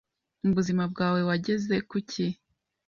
[0.43, 2.25] mu buzima bwawe wageze kuki